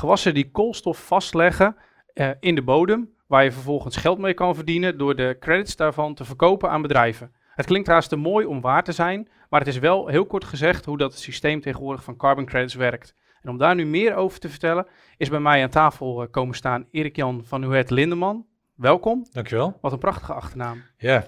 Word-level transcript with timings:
gewassen 0.00 0.34
die 0.34 0.50
koolstof 0.50 1.06
vastleggen 1.06 1.76
eh, 2.12 2.30
in 2.40 2.54
de 2.54 2.62
bodem, 2.62 3.10
waar 3.26 3.44
je 3.44 3.52
vervolgens 3.52 3.96
geld 3.96 4.18
mee 4.18 4.34
kan 4.34 4.54
verdienen 4.54 4.98
door 4.98 5.16
de 5.16 5.36
credits 5.40 5.76
daarvan 5.76 6.14
te 6.14 6.24
verkopen 6.24 6.70
aan 6.70 6.82
bedrijven. 6.82 7.32
Het 7.54 7.66
klinkt 7.66 7.88
haast 7.88 8.08
te 8.08 8.16
mooi 8.16 8.46
om 8.46 8.60
waar 8.60 8.84
te 8.84 8.92
zijn, 8.92 9.28
maar 9.48 9.60
het 9.60 9.68
is 9.68 9.78
wel 9.78 10.06
heel 10.06 10.26
kort 10.26 10.44
gezegd 10.44 10.84
hoe 10.84 10.98
dat 10.98 11.12
het 11.12 11.20
systeem 11.20 11.60
tegenwoordig 11.60 12.04
van 12.04 12.16
carbon 12.16 12.44
credits 12.46 12.74
werkt. 12.74 13.14
En 13.42 13.50
om 13.50 13.58
daar 13.58 13.74
nu 13.74 13.86
meer 13.86 14.14
over 14.14 14.40
te 14.40 14.48
vertellen, 14.48 14.86
is 15.16 15.28
bij 15.28 15.40
mij 15.40 15.62
aan 15.62 15.70
tafel 15.70 16.22
eh, 16.22 16.30
komen 16.30 16.54
staan 16.54 16.86
Erik-Jan 16.90 17.44
van 17.44 17.62
Huet 17.62 17.90
Lindeman. 17.90 18.46
Welkom. 18.74 19.26
Dankjewel. 19.32 19.78
Wat 19.80 19.92
een 19.92 19.98
prachtige 19.98 20.32
achternaam. 20.32 20.82
Ja, 20.96 21.26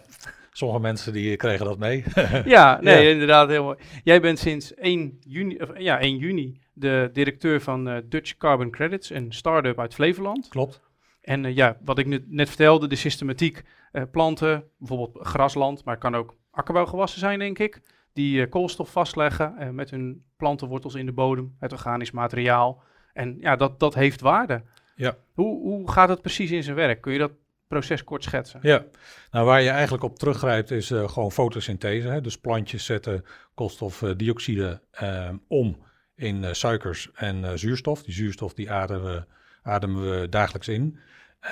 sommige 0.53 0.81
mensen 0.81 1.13
die 1.13 1.37
kregen 1.37 1.67
dat 1.67 1.79
mee. 1.79 2.05
ja, 2.45 2.79
nee, 2.81 3.11
inderdaad, 3.11 3.49
heel 3.49 3.65
mooi. 3.65 3.79
Jij 4.05 4.21
bent 4.21 4.39
sinds 4.39 4.75
1 4.75 5.19
juni, 5.21 5.57
of, 5.57 5.79
ja, 5.79 6.01
1 6.01 6.17
juni 6.17 6.61
de 6.73 7.11
directeur 7.13 7.61
van 7.61 7.89
uh, 7.89 7.97
Dutch 8.05 8.37
Carbon 8.37 8.71
Credits, 8.71 9.11
een 9.11 9.33
start-up 9.33 9.79
uit 9.81 9.95
Flevoland. 9.95 10.49
Klopt. 10.49 10.81
En 11.21 11.45
uh, 11.45 11.57
ja, 11.57 11.77
wat 11.85 11.99
ik 11.99 12.07
nu, 12.07 12.25
net 12.29 12.49
vertelde, 12.49 12.89
de 12.89 12.97
systematiek 12.97 13.63
uh, 13.93 14.03
planten, 14.11 14.65
bijvoorbeeld 14.79 15.27
grasland, 15.27 15.85
maar 15.85 15.95
het 15.95 16.03
kan 16.03 16.15
ook 16.15 16.37
akkerbouwgewassen 16.51 17.21
zijn, 17.21 17.39
denk 17.39 17.59
ik, 17.59 17.81
die 18.13 18.47
koolstof 18.47 18.91
vastleggen 18.91 19.75
met 19.75 19.91
hun 19.91 20.25
plantenwortels 20.37 20.95
in 20.95 21.07
de 21.07 21.13
bodem, 21.13 21.57
het 21.59 21.73
organisch 21.73 22.11
materiaal. 22.11 22.83
En 23.13 23.37
ja, 23.41 23.57
dat, 23.57 23.81
dat 23.81 23.95
heeft 23.95 24.21
waarde. 24.21 24.63
Ja. 24.95 25.17
Hoe, 25.33 25.61
hoe 25.61 25.91
gaat 25.91 26.09
het 26.09 26.21
precies 26.21 26.51
in 26.51 26.63
zijn 26.63 26.77
werk? 26.77 27.01
Kun 27.01 27.13
je 27.13 27.19
dat 27.19 27.33
proces 27.73 28.05
kort 28.05 28.25
schetsen? 28.25 28.61
Ja, 28.63 28.85
nou 29.31 29.47
waar 29.47 29.63
je 29.63 29.69
eigenlijk 29.69 30.05
op 30.05 30.19
teruggrijpt 30.19 30.71
is 30.71 30.91
uh, 30.91 31.09
gewoon 31.09 31.33
fotosynthese. 31.33 32.09
Hè? 32.09 32.21
Dus 32.21 32.39
plantjes 32.39 32.85
zetten 32.85 33.25
koolstofdioxide 33.55 34.81
uh, 35.03 35.29
om 35.49 35.77
in 36.15 36.43
uh, 36.43 36.53
suikers 36.53 37.11
en 37.15 37.59
zuurstof. 37.59 38.03
Die 38.03 38.15
zuurstof 38.15 38.55
die 38.55 38.71
ademen 38.71 39.25
we, 39.63 40.29
dagelijks 40.29 40.69
in. 40.69 40.99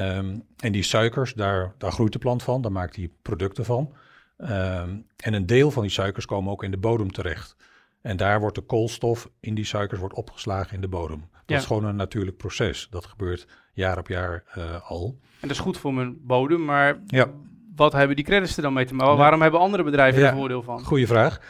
Um, 0.01 0.47
en 0.57 0.73
die 0.73 0.83
suikers, 0.83 1.35
daar, 1.35 1.75
daar 1.79 1.93
groeit 1.93 2.13
de 2.13 2.19
plant 2.19 2.43
van, 2.43 2.63
daar 2.63 2.73
maakt 2.73 2.97
hij 2.97 3.11
producten 3.23 3.65
van. 3.65 3.95
Um, 4.39 5.07
en 5.17 5.33
een 5.33 5.47
deel 5.47 5.71
van 5.71 5.83
die 5.83 5.91
suikers 5.91 6.27
komen 6.27 6.53
ook 6.53 6.65
in 6.65 6.71
de 6.71 6.77
bodem 6.77 7.13
terecht. 7.13 7.57
En 8.03 8.17
daar 8.17 8.41
wordt 8.41 8.55
de 8.55 8.63
koolstof 8.63 9.29
in 9.41 9.55
die 9.55 9.65
suikers 9.65 10.01
wordt 10.01 10.15
opgeslagen 10.15 10.75
in 10.75 10.81
de 10.81 10.89
bodem. 10.89 11.29
Dat 11.51 11.59
Ja. 11.59 11.65
is 11.65 11.67
gewoon 11.73 11.85
een 11.85 11.97
natuurlijk 11.97 12.37
proces. 12.37 12.89
Dat 12.91 13.07
gebeurt 13.07 13.47
jaar 13.73 13.99
op 13.99 14.09
jaar 14.09 14.45
uh, 14.59 14.91
al. 14.91 15.19
En 15.21 15.49
dat 15.49 15.51
is 15.51 15.59
goed 15.59 15.79
voor 15.79 15.95
mijn 15.95 16.17
bodem, 16.27 16.65
maar 16.65 17.01
Ja. 17.07 17.31
wat 17.77 17.93
hebben 17.93 18.17
die 18.17 18.25
credits 18.25 18.57
er 18.57 18.63
dan 18.63 18.73
mee 18.73 18.85
te 18.85 18.95
maken? 18.95 19.17
Waarom 19.17 19.43
hebben 19.43 19.61
andere 19.61 19.83
bedrijven 19.83 20.21
Ja. 20.21 20.29
er 20.29 20.35
voordeel 20.37 20.63
van? 20.63 20.85
Goeie 20.85 21.07
vraag. 21.07 21.41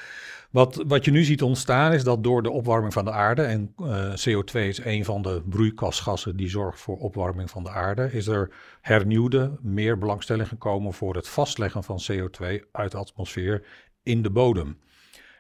Wat, 0.51 0.85
wat 0.87 1.05
je 1.05 1.11
nu 1.11 1.25
ziet 1.25 1.43
ontstaan 1.43 1.93
is 1.93 2.05
dat 2.05 2.25
door 2.25 2.43
de 2.43 2.51
opwarming 2.51 2.93
van 2.93 3.05
de 3.05 3.11
aarde, 3.11 3.43
en 3.43 3.73
eh, 3.77 4.13
CO2 4.13 4.53
is 4.69 4.85
een 4.85 5.05
van 5.05 5.23
de 5.23 5.43
broeikasgassen 5.49 6.37
die 6.37 6.49
zorgt 6.49 6.81
voor 6.81 6.97
opwarming 6.99 7.51
van 7.51 7.63
de 7.65 7.71
aarde, 7.71 8.13
is 8.13 8.27
er 8.27 8.51
hernieuwde, 8.81 9.59
meer 9.63 9.99
belangstelling 9.99 10.49
gekomen 10.49 10.93
voor 10.93 11.15
het 11.15 11.29
vastleggen 11.29 11.83
van 11.85 12.01
CO2 12.13 12.47
uit 12.73 12.91
de 12.91 12.99
atmosfeer 12.99 13.63
in 14.03 14.23
de 14.23 14.31
bodem. 14.31 14.79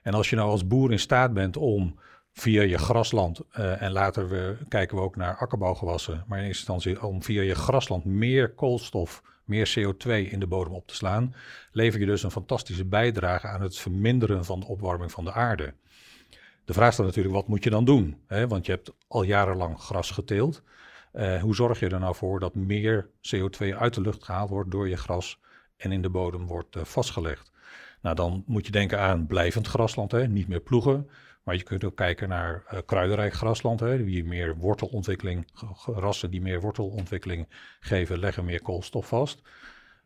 En 0.02 0.14
als 0.14 0.30
je 0.30 0.36
nou 0.36 0.50
als 0.50 0.66
boer 0.66 0.92
in 0.92 0.98
staat 0.98 1.32
bent 1.32 1.56
om 1.56 1.98
via 2.32 2.62
je 2.62 2.78
grasland, 2.78 3.40
uh, 3.58 3.82
en 3.82 3.92
later 3.92 4.28
we, 4.28 4.56
kijken 4.68 4.96
we 4.96 5.02
ook 5.02 5.16
naar 5.16 5.36
akkerbouwgewassen, 5.36 6.24
maar 6.26 6.38
in 6.38 6.44
eerste 6.44 6.72
instantie 6.72 7.06
om 7.06 7.22
via 7.22 7.42
je 7.42 7.54
grasland 7.54 8.04
meer 8.04 8.54
koolstof, 8.54 9.22
meer 9.44 9.76
CO2 9.78 10.10
in 10.30 10.40
de 10.40 10.46
bodem 10.46 10.74
op 10.74 10.86
te 10.86 10.94
slaan, 10.94 11.34
lever 11.72 12.00
je 12.00 12.06
dus 12.06 12.22
een 12.22 12.30
fantastische 12.30 12.84
bijdrage 12.84 13.46
aan 13.46 13.62
het 13.62 13.78
verminderen 13.78 14.44
van 14.44 14.60
de 14.60 14.66
opwarming 14.66 15.12
van 15.12 15.24
de 15.24 15.32
aarde. 15.32 15.74
De 16.64 16.72
vraag 16.72 16.96
dan 16.96 17.06
natuurlijk, 17.06 17.34
wat 17.34 17.48
moet 17.48 17.64
je 17.64 17.70
dan 17.70 17.84
doen? 17.84 18.20
Hè? 18.26 18.48
Want 18.48 18.66
je 18.66 18.72
hebt 18.72 18.92
al 19.08 19.22
jarenlang 19.22 19.80
gras 19.80 20.10
geteeld. 20.10 20.62
Uh, 21.12 21.42
hoe 21.42 21.54
zorg 21.54 21.80
je 21.80 21.88
er 21.88 22.00
nou 22.00 22.14
voor 22.14 22.40
dat 22.40 22.54
meer 22.54 23.08
CO2 23.34 23.76
uit 23.78 23.94
de 23.94 24.00
lucht 24.00 24.24
gehaald 24.24 24.50
wordt 24.50 24.70
door 24.70 24.88
je 24.88 24.96
gras 24.96 25.38
en 25.76 25.92
in 25.92 26.02
de 26.02 26.10
bodem 26.10 26.46
wordt 26.46 26.76
uh, 26.76 26.84
vastgelegd? 26.84 27.52
Nou, 28.02 28.16
dan 28.16 28.44
moet 28.46 28.66
je 28.66 28.72
denken 28.72 29.00
aan 29.00 29.26
blijvend 29.26 29.66
grasland, 29.66 30.12
hè? 30.12 30.28
niet 30.28 30.48
meer 30.48 30.60
ploegen. 30.60 31.10
Maar 31.50 31.58
je 31.58 31.64
kunt 31.64 31.84
ook 31.84 31.96
kijken 31.96 32.28
naar 32.28 32.62
uh, 32.72 32.78
kruidenrijk 32.86 33.32
grasland, 33.32 33.80
hè? 33.80 34.04
die 34.04 34.24
meer 34.24 34.56
wortelontwikkeling, 34.56 35.46
rassen 35.86 36.30
die 36.30 36.40
meer 36.40 36.60
wortelontwikkeling 36.60 37.48
geven, 37.80 38.18
leggen 38.18 38.44
meer 38.44 38.62
koolstof 38.62 39.08
vast. 39.08 39.42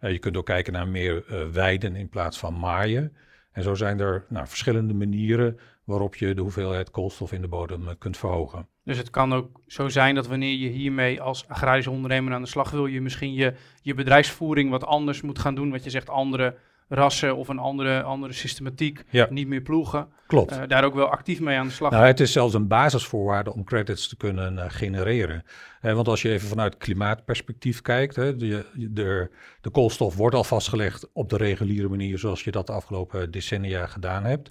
Uh, 0.01 0.11
je 0.11 0.19
kunt 0.19 0.37
ook 0.37 0.47
kijken 0.47 0.73
naar 0.73 0.89
meer 0.89 1.25
uh, 1.31 1.49
weiden 1.49 1.97
in 1.97 2.09
plaats 2.09 2.39
van 2.39 2.59
maaien. 2.59 3.17
En 3.53 3.63
zo 3.63 3.75
zijn 3.75 4.01
er 4.01 4.25
nou, 4.29 4.47
verschillende 4.47 4.95
manieren 4.95 5.59
waarop 5.85 6.17
je 6.17 6.35
de 6.35 6.41
hoeveelheid 6.41 6.91
koolstof 6.91 7.33
in 7.33 7.41
de 7.41 7.49
bodem 7.49 7.89
eh, 7.89 7.95
kunt 7.99 8.17
verhogen. 8.17 8.69
Dus 8.85 8.99
het 8.99 9.11
kan 9.11 9.33
ook 9.33 9.61
zo 9.67 9.89
zijn 9.89 10.15
dat 10.15 10.27
wanneer 10.27 10.57
je 10.57 10.69
hiermee 10.69 11.21
als 11.21 11.49
agrarische 11.49 11.91
ondernemer 11.91 12.33
aan 12.33 12.43
de 12.43 12.49
slag 12.49 12.71
wil, 12.71 12.87
je 12.87 13.01
misschien 13.01 13.35
je, 13.35 13.55
je 13.83 13.95
bedrijfsvoering 13.95 14.71
wat 14.71 14.85
anders 14.85 15.23
moet 15.23 15.39
gaan 15.39 15.55
doen. 15.55 15.71
Wat 15.71 15.85
je 15.85 15.91
zegt, 15.91 16.11
andere 16.11 16.57
rassen 16.89 17.37
of 17.37 17.49
een 17.49 17.59
andere, 17.59 18.03
andere 18.03 18.33
systematiek, 18.33 19.05
ja. 19.11 19.27
niet 19.31 19.49
meer 19.49 19.61
ploegen. 19.61 20.09
Klopt. 20.27 20.53
Uh, 20.53 20.63
daar 20.67 20.85
ook 20.85 20.95
wel 20.95 21.09
actief 21.09 21.41
mee 21.41 21.59
aan 21.59 21.67
de 21.67 21.73
slag. 21.73 21.91
Nou, 21.91 22.07
het 22.07 22.21
is 22.21 22.33
zelfs 22.33 22.55
een 22.55 22.69
basisvoorwaarde 22.69 23.53
om 23.53 23.65
credits 23.65 24.09
te 24.09 24.17
kunnen 24.17 24.55
uh, 24.55 24.65
genereren. 24.69 25.45
Uh, 25.83 25.95
want 25.95 26.09
als 26.09 26.23
je 26.23 26.31
even 26.31 26.49
vanuit 26.49 26.77
klimaatperspectief 26.77 27.81
kijkt, 27.81 28.17
hè, 28.17 28.37
de, 28.37 28.67
de, 28.75 29.31
de 29.61 29.71
koolstof 29.71 30.17
wordt 30.17 30.37
al 30.37 30.45
vastgelegd 30.45 31.09
op 31.13 31.31
de 31.31 31.37
reguliere 31.37 31.89
manier 31.89 32.19
zoals 32.19 32.45
je 32.45 32.51
dat 32.51 32.67
de 32.67 32.73
afgelopen 32.73 33.31
decennia 33.31 33.87
gedaan 33.87 34.25
hebt. 34.25 34.51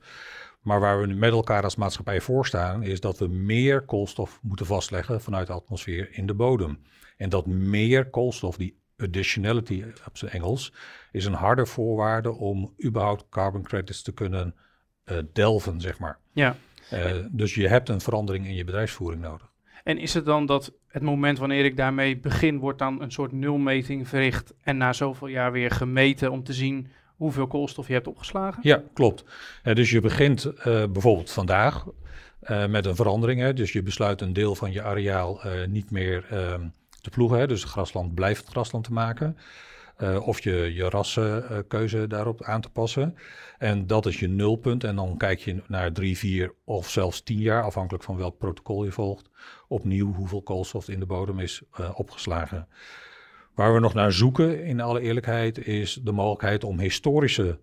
Maar 0.61 0.79
waar 0.79 0.99
we 1.01 1.07
nu 1.07 1.15
met 1.15 1.31
elkaar 1.31 1.63
als 1.63 1.75
maatschappij 1.75 2.21
voor 2.21 2.45
staan, 2.45 2.83
is 2.83 2.99
dat 2.99 3.19
we 3.19 3.27
meer 3.27 3.81
koolstof 3.81 4.39
moeten 4.41 4.65
vastleggen 4.65 5.21
vanuit 5.21 5.47
de 5.47 5.53
atmosfeer 5.53 6.07
in 6.11 6.25
de 6.25 6.33
bodem. 6.33 6.79
En 7.17 7.29
dat 7.29 7.45
meer 7.45 8.09
koolstof, 8.09 8.57
die 8.57 8.81
additionality 9.03 9.83
op 10.07 10.17
zijn 10.17 10.31
Engels, 10.31 10.73
is 11.11 11.25
een 11.25 11.33
harde 11.33 11.65
voorwaarde 11.65 12.31
om 12.31 12.73
überhaupt 12.85 13.25
carbon 13.29 13.63
credits 13.63 14.01
te 14.01 14.13
kunnen 14.13 14.55
uh, 15.05 15.17
delven, 15.33 15.81
zeg 15.81 15.99
maar. 15.99 16.17
Ja. 16.31 16.55
Uh, 16.93 17.11
dus 17.31 17.55
je 17.55 17.67
hebt 17.67 17.89
een 17.89 18.01
verandering 18.01 18.45
in 18.45 18.55
je 18.55 18.63
bedrijfsvoering 18.63 19.21
nodig. 19.21 19.51
En 19.83 19.97
is 19.97 20.13
het 20.13 20.25
dan 20.25 20.45
dat 20.45 20.73
het 20.87 21.03
moment 21.03 21.37
wanneer 21.37 21.65
ik 21.65 21.77
daarmee 21.77 22.17
begin, 22.17 22.59
wordt 22.59 22.79
dan 22.79 23.01
een 23.01 23.11
soort 23.11 23.31
nulmeting 23.31 24.07
verricht 24.07 24.53
en 24.61 24.77
na 24.77 24.93
zoveel 24.93 25.27
jaar 25.27 25.51
weer 25.51 25.71
gemeten 25.71 26.31
om 26.31 26.43
te 26.43 26.53
zien 26.53 26.87
hoeveel 27.15 27.47
koolstof 27.47 27.87
je 27.87 27.93
hebt 27.93 28.07
opgeslagen? 28.07 28.59
Ja, 28.63 28.83
klopt. 28.93 29.25
Uh, 29.63 29.75
dus 29.75 29.89
je 29.89 30.01
begint 30.01 30.45
uh, 30.45 30.63
bijvoorbeeld 30.63 31.31
vandaag 31.31 31.85
met 32.67 32.85
een 32.85 32.95
verandering. 32.95 33.41
Hè? 33.41 33.53
Dus 33.53 33.71
je 33.71 33.83
besluit 33.83 34.21
een 34.21 34.33
deel 34.33 34.55
van 34.55 34.71
je 34.71 34.81
areaal 34.81 35.41
niet 35.67 35.91
meer 35.91 36.25
ehm, 36.29 36.61
te 37.03 37.09
ploegen. 37.09 37.39
Hè? 37.39 37.47
Dus 37.47 37.63
grasland 37.63 38.13
blijft 38.13 38.47
grasland 38.47 38.83
te 38.83 38.93
maken. 38.93 39.37
Uh, 39.97 40.27
of 40.27 40.43
je, 40.43 40.73
je 40.73 40.89
rassenkeuze 40.89 42.07
daarop 42.07 42.43
aan 42.43 42.61
te 42.61 42.69
passen. 42.69 43.15
En 43.57 43.87
dat 43.87 44.05
is 44.05 44.19
je 44.19 44.27
nulpunt. 44.27 44.83
En 44.83 44.95
dan 44.95 45.17
kijk 45.17 45.39
je 45.39 45.61
naar 45.67 45.91
drie, 45.91 46.17
vier 46.17 46.53
of 46.63 46.89
zelfs 46.89 47.21
tien 47.21 47.39
jaar, 47.39 47.63
afhankelijk 47.63 48.03
van 48.03 48.17
welk 48.17 48.37
protocol 48.37 48.83
je 48.83 48.91
volgt, 48.91 49.29
opnieuw 49.67 50.13
hoeveel 50.13 50.41
koolstof 50.41 50.89
in 50.89 50.99
de 50.99 51.05
bodem 51.05 51.39
is 51.39 51.61
uh, 51.79 51.89
opgeslagen. 51.93 52.67
Waar 53.55 53.73
we 53.73 53.79
nog 53.79 53.93
naar 53.93 54.11
zoeken, 54.11 54.65
in 54.65 54.81
alle 54.81 55.01
eerlijkheid, 55.01 55.67
is 55.67 55.99
de 56.03 56.11
mogelijkheid 56.11 56.63
om 56.63 56.79
historische 56.79 57.59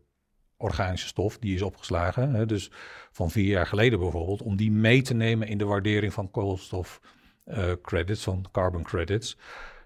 organische 0.56 1.06
stof, 1.06 1.38
die 1.38 1.54
is 1.54 1.62
opgeslagen, 1.62 2.34
hè, 2.34 2.46
dus 2.46 2.70
van 3.12 3.30
vier 3.30 3.46
jaar 3.46 3.66
geleden 3.66 3.98
bijvoorbeeld, 3.98 4.42
om 4.42 4.56
die 4.56 4.70
mee 4.70 5.02
te 5.02 5.14
nemen 5.14 5.48
in 5.48 5.58
de 5.58 5.64
waardering 5.64 6.12
van 6.12 6.30
koolstof 6.30 7.00
credits, 7.82 8.22
van 8.22 8.44
carbon 8.52 8.82
credits. 8.82 9.36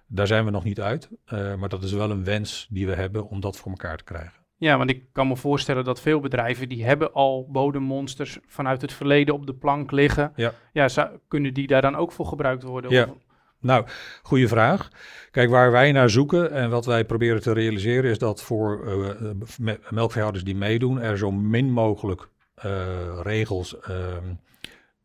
Daar 0.06 0.26
zijn 0.26 0.44
we 0.44 0.50
nog 0.50 0.64
niet 0.64 0.80
uit, 0.80 1.08
uh, 1.32 1.54
maar 1.54 1.68
dat 1.68 1.82
is 1.82 1.92
wel 1.92 2.10
een 2.10 2.24
wens 2.24 2.66
die 2.70 2.86
we 2.86 2.94
hebben 2.94 3.28
om 3.28 3.40
dat 3.40 3.56
voor 3.56 3.70
elkaar 3.70 3.96
te 3.96 4.04
krijgen. 4.04 4.42
Ja, 4.56 4.76
want 4.76 4.90
ik 4.90 5.04
kan 5.12 5.28
me 5.28 5.36
voorstellen 5.36 5.84
dat 5.84 6.00
veel 6.00 6.20
bedrijven 6.20 6.68
die 6.68 6.84
hebben 6.84 7.12
al 7.12 7.48
bodemmonsters 7.50 8.38
vanuit 8.46 8.80
het 8.80 8.92
verleden 8.92 9.34
op 9.34 9.46
de 9.46 9.54
plank 9.54 9.90
liggen. 9.90 10.32
Ja. 10.36 10.52
Ja, 10.72 10.88
zou, 10.88 11.08
kunnen 11.28 11.54
die 11.54 11.66
daar 11.66 11.82
dan 11.82 11.96
ook 11.96 12.12
voor 12.12 12.26
gebruikt 12.26 12.62
worden? 12.62 12.90
Ja. 12.90 13.04
Of? 13.04 13.16
Nou, 13.60 13.86
goede 14.22 14.48
vraag. 14.48 14.88
Kijk, 15.30 15.50
waar 15.50 15.70
wij 15.70 15.92
naar 15.92 16.10
zoeken 16.10 16.50
en 16.50 16.70
wat 16.70 16.86
wij 16.86 17.04
proberen 17.04 17.42
te 17.42 17.52
realiseren 17.52 18.10
is 18.10 18.18
dat 18.18 18.42
voor 18.42 18.84
uh, 18.86 19.30
me 19.58 19.80
melkveehouders 19.90 20.44
die 20.44 20.56
meedoen 20.56 21.00
er 21.00 21.18
zo 21.18 21.30
min 21.30 21.70
mogelijk 21.70 22.28
uh, 22.64 23.20
regels, 23.22 23.76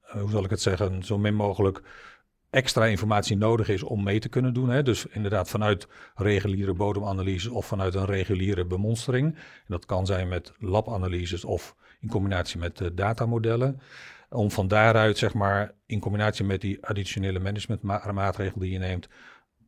hoe 0.07 0.29
zal 0.29 0.43
ik 0.43 0.49
het 0.49 0.61
zeggen, 0.61 1.03
zo 1.03 1.17
min 1.17 1.35
mogelijk 1.35 1.81
extra 2.49 2.85
informatie 2.85 3.37
nodig 3.37 3.69
is 3.69 3.83
om 3.83 4.03
mee 4.03 4.19
te 4.19 4.29
kunnen 4.29 4.53
doen. 4.53 4.69
Hè? 4.69 4.83
Dus 4.83 5.05
inderdaad 5.05 5.49
vanuit 5.49 5.87
reguliere 6.15 6.73
bodemanalyse 6.73 7.53
of 7.53 7.65
vanuit 7.65 7.95
een 7.95 8.05
reguliere 8.05 8.65
bemonstering. 8.65 9.35
En 9.35 9.65
dat 9.67 9.85
kan 9.85 10.05
zijn 10.05 10.27
met 10.27 10.53
labanalyses 10.59 11.45
of 11.45 11.75
in 11.99 12.09
combinatie 12.09 12.59
met 12.59 12.79
uh, 12.79 12.87
datamodellen. 12.93 13.81
Om 14.29 14.51
van 14.51 14.67
daaruit, 14.67 15.17
zeg 15.17 15.33
maar, 15.33 15.71
in 15.85 15.99
combinatie 15.99 16.45
met 16.45 16.61
die 16.61 16.85
additionele 16.85 17.39
managementmaatregel 17.39 18.59
die 18.59 18.71
je 18.71 18.77
neemt, 18.77 19.07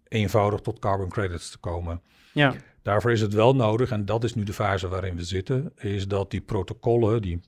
eenvoudig 0.07 0.60
tot 0.60 0.80
carbon 0.80 1.10
credits 1.10 1.51
te 1.51 1.57
komen. 1.57 2.01
Ja. 2.33 2.54
Daarvoor 2.81 3.12
is 3.12 3.22
het 3.22 3.33
wel 3.33 3.56
nodig, 3.56 3.92
en 3.92 4.06
dat 4.06 4.24
is 4.24 4.33
nu 4.33 4.44
de 4.44 4.54
fase 4.54 4.88
waarin 4.88 5.16
we 5.16 5.24
zitten, 5.24 5.72
is 5.75 6.07
dat 6.07 6.31
die 6.31 6.42
protocollen, 6.42 7.22
die 7.22 7.42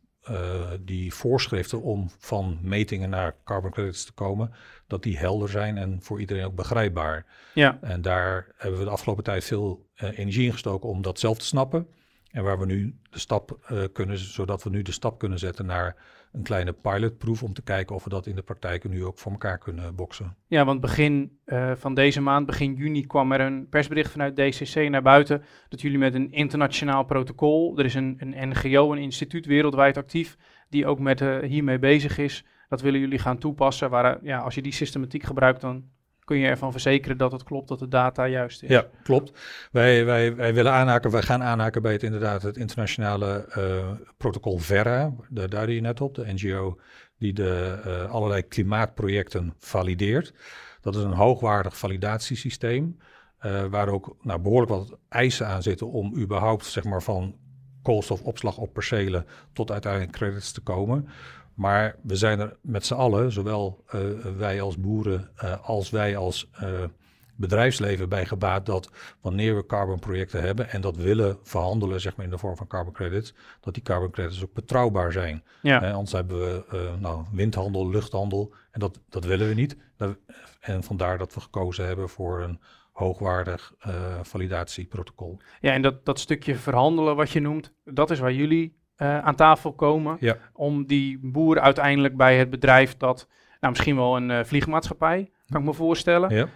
die 0.79 1.13
voorschriften 1.13 1.81
om 1.81 2.09
van 2.17 2.59
metingen 2.61 3.09
naar 3.09 3.35
carbon 3.43 3.71
credits 3.71 4.05
te 4.05 4.13
komen, 4.13 4.53
dat 4.87 5.03
die 5.03 5.17
helder 5.17 5.49
zijn 5.49 5.77
en 5.77 5.97
voor 6.01 6.19
iedereen 6.19 6.45
ook 6.45 6.55
begrijpbaar. 6.55 7.25
Ja. 7.53 7.77
En 7.81 8.01
daar 8.01 8.47
hebben 8.57 8.79
we 8.79 8.85
de 8.85 8.91
afgelopen 8.91 9.23
tijd 9.23 9.43
veel 9.43 9.89
energie 9.95 10.45
in 10.45 10.51
gestoken 10.51 10.89
om 10.89 11.01
dat 11.01 11.19
zelf 11.19 11.37
te 11.37 11.45
snappen. 11.45 11.87
En 12.31 12.43
waar 12.43 12.59
we 12.59 12.65
nu 12.65 12.99
de 13.09 13.19
stap 13.19 13.57
kunnen, 13.93 14.17
zodat 14.17 14.63
we 14.63 14.69
nu 14.69 14.81
de 14.81 14.91
stap 14.91 15.19
kunnen 15.19 15.39
zetten 15.39 15.65
naar 15.65 15.95
een 16.33 16.43
kleine 16.43 16.73
pilotproef 16.73 17.43
om 17.43 17.53
te 17.53 17.61
kijken 17.61 17.95
of 17.95 18.03
we 18.03 18.09
dat 18.09 18.27
in 18.27 18.35
de 18.35 18.41
praktijk 18.41 18.89
nu 18.89 19.05
ook 19.05 19.17
voor 19.17 19.31
elkaar 19.31 19.57
kunnen 19.57 19.95
boksen. 19.95 20.35
Ja, 20.47 20.65
want 20.65 20.81
begin 20.81 21.37
uh, 21.45 21.71
van 21.75 21.93
deze 21.93 22.21
maand, 22.21 22.45
begin 22.45 22.73
juni, 22.73 23.05
kwam 23.05 23.31
er 23.31 23.39
een 23.39 23.67
persbericht 23.69 24.11
vanuit 24.11 24.35
DCC 24.35 24.89
naar 24.89 25.01
buiten 25.01 25.43
dat 25.69 25.81
jullie 25.81 25.97
met 25.97 26.13
een 26.13 26.31
internationaal 26.31 27.03
protocol, 27.03 27.77
er 27.77 27.85
is 27.85 27.93
een, 27.93 28.15
een 28.19 28.49
NGO, 28.49 28.91
een 28.91 28.97
instituut 28.97 29.45
wereldwijd 29.45 29.97
actief, 29.97 30.37
die 30.69 30.85
ook 30.85 30.99
met, 30.99 31.21
uh, 31.21 31.39
hiermee 31.39 31.79
bezig 31.79 32.17
is. 32.17 32.45
Dat 32.69 32.81
willen 32.81 32.99
jullie 32.99 33.19
gaan 33.19 33.37
toepassen. 33.37 33.89
Waar, 33.89 34.15
uh, 34.15 34.23
ja, 34.23 34.37
als 34.39 34.55
je 34.55 34.61
die 34.61 34.73
systematiek 34.73 35.23
gebruikt, 35.23 35.61
dan 35.61 35.83
kun 36.23 36.37
je 36.37 36.47
ervan 36.47 36.71
verzekeren 36.71 37.17
dat 37.17 37.31
het 37.31 37.43
klopt, 37.43 37.67
dat 37.67 37.79
de 37.79 37.87
data 37.87 38.27
juist 38.27 38.63
is. 38.63 38.69
Ja, 38.69 38.85
klopt. 39.03 39.39
Wij, 39.71 40.05
wij, 40.05 40.35
wij 40.35 40.53
willen 40.53 40.71
aanhaken, 40.71 41.11
wij 41.11 41.21
gaan 41.21 41.43
aanhaken 41.43 41.81
bij 41.81 41.91
het 41.91 42.03
inderdaad 42.03 42.41
het 42.41 42.57
internationale 42.57 43.45
uh, 43.57 43.91
protocol 44.17 44.57
Verra. 44.57 45.13
Daar 45.29 45.49
duidde 45.49 45.75
je 45.75 45.81
net 45.81 46.01
op, 46.01 46.15
de 46.15 46.33
NGO 46.33 46.79
die 47.17 47.33
de 47.33 47.81
uh, 47.85 48.11
allerlei 48.11 48.41
klimaatprojecten 48.47 49.53
valideert. 49.57 50.33
Dat 50.81 50.95
is 50.95 51.03
een 51.03 51.13
hoogwaardig 51.13 51.77
validatiesysteem, 51.77 52.97
uh, 53.45 53.65
waar 53.65 53.87
ook 53.87 54.15
nou, 54.21 54.39
behoorlijk 54.39 54.71
wat 54.71 54.97
eisen 55.09 55.47
aan 55.47 55.63
zitten 55.63 55.91
om 55.91 56.15
überhaupt 56.17 56.65
zeg 56.65 56.83
maar, 56.83 57.03
van 57.03 57.35
koolstofopslag 57.81 58.57
op 58.57 58.73
percelen 58.73 59.25
tot 59.53 59.71
uiteindelijk 59.71 60.11
credits 60.11 60.51
te 60.51 60.61
komen. 60.61 61.07
Maar 61.53 61.95
we 62.01 62.15
zijn 62.15 62.39
er 62.39 62.57
met 62.61 62.85
z'n 62.85 62.93
allen, 62.93 63.31
zowel 63.31 63.83
uh, 63.95 64.01
wij 64.37 64.61
als 64.61 64.77
boeren 64.77 65.29
uh, 65.43 65.67
als 65.67 65.89
wij 65.89 66.17
als 66.17 66.49
uh, 66.63 66.69
bedrijfsleven 67.35 68.09
bij 68.09 68.25
gebaat 68.25 68.65
dat 68.65 68.89
wanneer 69.21 69.55
we 69.55 69.65
carbonprojecten 69.65 70.41
hebben 70.41 70.69
en 70.69 70.81
dat 70.81 70.95
willen 70.95 71.37
verhandelen, 71.43 72.01
zeg 72.01 72.15
maar 72.15 72.25
in 72.25 72.31
de 72.31 72.37
vorm 72.37 72.55
van 72.55 72.67
carbon 72.67 72.93
credits, 72.93 73.33
dat 73.59 73.73
die 73.73 73.83
carbon 73.83 74.11
credits 74.11 74.43
ook 74.43 74.53
betrouwbaar 74.53 75.11
zijn. 75.11 75.43
Ja. 75.61 75.91
anders 75.91 76.11
hebben 76.11 76.39
we 76.39 76.91
nou, 76.99 77.25
windhandel, 77.31 77.89
luchthandel 77.89 78.53
en 78.71 78.79
dat, 78.79 78.99
dat 79.09 79.25
willen 79.25 79.47
we 79.47 79.53
niet. 79.53 79.77
En 80.59 80.83
vandaar 80.83 81.17
dat 81.17 81.33
we 81.33 81.41
gekozen 81.41 81.85
hebben 81.85 82.09
voor 82.09 82.41
een 82.41 82.59
hoogwaardig 82.91 83.73
validatieprotocol. 84.21 85.37
Ja, 85.61 85.71
en 85.71 85.81
dat, 85.81 86.05
dat 86.05 86.19
stukje 86.19 86.55
verhandelen 86.55 87.15
wat 87.15 87.29
je 87.29 87.39
noemt, 87.39 87.73
dat 87.83 88.11
is 88.11 88.19
waar 88.19 88.33
jullie 88.33 88.82
uh, 88.97 89.19
aan 89.19 89.35
tafel 89.35 89.73
komen. 89.73 90.17
Ja. 90.19 90.37
Om 90.53 90.85
die 90.85 91.19
boer 91.21 91.59
uiteindelijk 91.59 92.17
bij 92.17 92.37
het 92.37 92.49
bedrijf 92.49 92.97
dat, 92.97 93.27
nou 93.59 93.71
misschien 93.71 93.95
wel 93.95 94.15
een 94.15 94.29
uh, 94.29 94.43
vliegmaatschappij, 94.43 95.29
kan 95.47 95.61
ik 95.61 95.67
me 95.67 95.73
voorstellen. 95.73 96.35
Ja. 96.35 96.47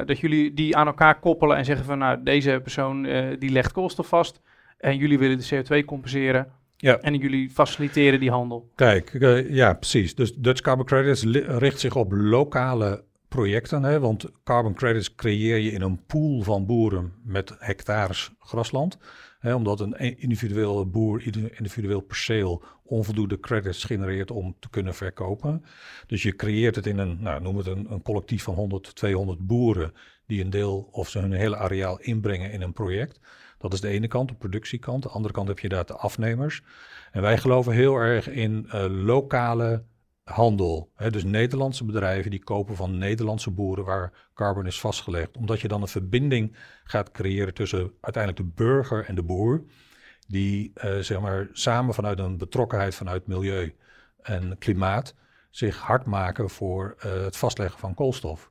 Uh, 0.00 0.06
dat 0.06 0.18
jullie 0.18 0.54
die 0.54 0.76
aan 0.76 0.86
elkaar 0.86 1.18
koppelen 1.20 1.56
en 1.56 1.64
zeggen 1.64 1.84
van 1.84 1.98
nou 1.98 2.22
deze 2.22 2.60
persoon 2.62 3.02
die 3.38 3.50
legt 3.50 3.72
kosten 3.72 4.04
vast. 4.04 4.40
En 4.78 4.96
jullie 4.96 5.18
willen 5.18 5.38
de 5.38 5.64
CO2 5.82 5.84
compenseren. 5.84 6.52
Ja. 6.76 6.98
En 6.98 7.14
jullie 7.14 7.50
faciliteren 7.50 8.20
die 8.20 8.30
handel. 8.30 8.70
Kijk, 8.74 9.16
ja 9.48 9.74
precies. 9.74 10.14
Dus 10.14 10.34
Dutch 10.34 10.60
Carbon 10.60 10.86
Credits 10.86 11.24
richt 11.46 11.80
zich 11.80 11.96
op 11.96 12.12
lokale 12.12 13.04
projecten. 13.28 13.82
Hè? 13.82 14.00
Want 14.00 14.26
carbon 14.44 14.74
credits 14.74 15.14
creëer 15.14 15.58
je 15.58 15.70
in 15.70 15.82
een 15.82 16.04
pool 16.06 16.42
van 16.42 16.66
boeren 16.66 17.12
met 17.24 17.54
hectares 17.58 18.30
grasland. 18.40 18.98
Hè? 19.38 19.54
Omdat 19.54 19.80
een 19.80 20.18
individuele 20.18 20.84
boer, 20.84 21.22
individueel 21.56 22.00
perceel 22.00 22.62
onvoldoende 22.84 23.40
credits 23.40 23.84
genereert 23.84 24.30
om 24.30 24.56
te 24.58 24.70
kunnen 24.70 24.94
verkopen. 24.94 25.64
Dus 26.06 26.22
je 26.22 26.36
creëert 26.36 26.74
het 26.74 26.86
in 26.86 26.98
een, 26.98 27.18
nou, 27.20 27.42
noem 27.42 27.56
het 27.56 27.66
een, 27.66 28.02
collectief 28.02 28.42
van 28.42 28.54
100, 28.54 28.94
200 28.94 29.46
boeren 29.46 29.92
die 30.26 30.44
een 30.44 30.50
deel 30.50 30.88
of 30.90 31.08
ze 31.08 31.18
hun 31.18 31.32
hele 31.32 31.56
areaal 31.56 32.00
inbrengen 32.00 32.50
in 32.50 32.62
een 32.62 32.72
project. 32.72 33.20
Dat 33.58 33.72
is 33.72 33.80
de 33.80 33.88
ene 33.88 34.08
kant, 34.08 34.28
de 34.28 34.34
productiekant. 34.34 35.02
De 35.02 35.08
andere 35.08 35.34
kant 35.34 35.48
heb 35.48 35.58
je 35.58 35.68
daar 35.68 35.86
de 35.86 35.96
afnemers. 35.96 36.62
En 37.12 37.22
wij 37.22 37.38
geloven 37.38 37.72
heel 37.72 37.96
erg 37.96 38.28
in 38.28 38.64
uh, 38.66 38.86
lokale 38.88 39.82
handel. 40.32 40.90
Hè, 40.94 41.10
dus 41.10 41.24
Nederlandse 41.24 41.84
bedrijven 41.84 42.30
die 42.30 42.44
kopen 42.44 42.76
van 42.76 42.98
Nederlandse 42.98 43.50
boeren 43.50 43.84
waar 43.84 44.12
carbon 44.34 44.66
is 44.66 44.80
vastgelegd. 44.80 45.36
Omdat 45.36 45.60
je 45.60 45.68
dan 45.68 45.82
een 45.82 45.88
verbinding 45.88 46.56
gaat 46.84 47.10
creëren 47.10 47.54
tussen 47.54 47.92
uiteindelijk 48.00 48.44
de 48.44 48.62
burger 48.64 49.04
en 49.04 49.14
de 49.14 49.22
boer. 49.22 49.64
Die 50.28 50.72
uh, 50.84 50.98
zeg 50.98 51.20
maar 51.20 51.48
samen 51.52 51.94
vanuit 51.94 52.18
een 52.18 52.38
betrokkenheid 52.38 52.94
vanuit 52.94 53.26
milieu 53.26 53.74
en 54.22 54.58
klimaat 54.58 55.14
zich 55.50 55.78
hard 55.78 56.06
maken 56.06 56.50
voor 56.50 56.96
uh, 56.96 57.12
het 57.12 57.36
vastleggen 57.36 57.78
van 57.78 57.94
koolstof. 57.94 58.50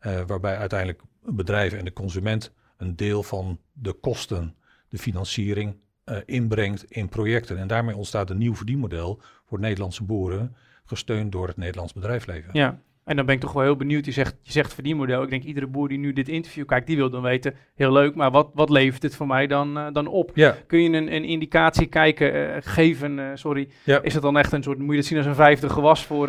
Uh, 0.00 0.20
waarbij 0.26 0.56
uiteindelijk 0.56 1.02
bedrijven 1.22 1.78
en 1.78 1.84
de 1.84 1.92
consument 1.92 2.52
een 2.76 2.96
deel 2.96 3.22
van 3.22 3.60
de 3.72 3.92
kosten, 3.92 4.56
de 4.88 4.98
financiering 4.98 5.76
inbrengt 6.24 6.84
in 6.84 7.08
projecten. 7.08 7.58
En 7.58 7.66
daarmee 7.66 7.96
ontstaat 7.96 8.30
een 8.30 8.38
nieuw 8.38 8.54
verdienmodel 8.54 9.20
voor 9.46 9.60
Nederlandse 9.60 10.04
boeren 10.04 10.56
gesteund 10.88 11.32
door 11.32 11.46
het 11.46 11.56
Nederlands 11.56 11.92
bedrijfsleven. 11.92 12.50
Ja, 12.52 12.80
en 13.08 13.16
dan 13.16 13.26
ben 13.26 13.34
ik 13.34 13.40
toch 13.40 13.52
wel 13.52 13.62
heel 13.62 13.76
benieuwd. 13.76 14.04
Je 14.04 14.12
zegt, 14.12 14.36
je 14.42 14.52
zegt 14.52 14.74
verdienmodel. 14.74 15.22
Ik 15.22 15.30
denk 15.30 15.42
iedere 15.42 15.66
boer 15.66 15.88
die 15.88 15.98
nu 15.98 16.12
dit 16.12 16.28
interview 16.28 16.66
kijkt, 16.66 16.86
die 16.86 16.96
wil 16.96 17.10
dan 17.10 17.22
weten, 17.22 17.54
heel 17.74 17.92
leuk, 17.92 18.14
maar 18.14 18.30
wat, 18.30 18.50
wat 18.54 18.70
levert 18.70 19.02
het 19.02 19.14
voor 19.14 19.26
mij 19.26 19.46
dan, 19.46 19.78
uh, 19.78 19.86
dan 19.92 20.06
op? 20.06 20.30
Ja. 20.34 20.56
Kun 20.66 20.82
je 20.82 20.88
een, 20.88 21.14
een 21.14 21.24
indicatie 21.24 21.86
kijken, 21.86 22.34
uh, 22.34 22.56
geven, 22.60 23.18
uh, 23.18 23.30
sorry, 23.34 23.68
ja. 23.84 24.02
is 24.02 24.14
het 24.14 24.22
dan 24.22 24.38
echt 24.38 24.52
een 24.52 24.62
soort, 24.62 24.78
moet 24.78 24.90
je 24.90 24.96
dat 24.96 25.04
zien 25.04 25.18
als 25.18 25.26
een 25.26 25.34
vijfde 25.34 25.68
gewas 25.68 26.04
voor... 26.04 26.26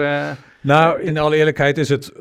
nou, 0.62 1.02
in 1.02 1.18
alle 1.18 1.36
eerlijkheid 1.36 1.78
is 1.78 1.90
het, 1.90 2.12